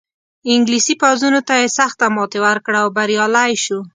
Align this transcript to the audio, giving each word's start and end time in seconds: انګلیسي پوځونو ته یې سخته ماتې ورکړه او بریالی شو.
انګلیسي 0.53 0.93
پوځونو 1.01 1.39
ته 1.47 1.53
یې 1.61 1.67
سخته 1.77 2.05
ماتې 2.15 2.39
ورکړه 2.45 2.77
او 2.83 2.89
بریالی 2.97 3.53
شو. 3.63 3.79